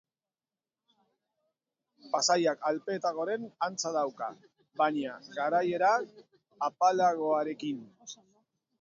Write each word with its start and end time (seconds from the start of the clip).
Paisaiak 2.15 2.65
Alpeetakoaren 2.71 3.45
antza 3.69 3.93
dauka, 3.99 4.31
baina 4.83 5.15
garaiera 5.39 5.95
apalagoarekin. 6.71 7.89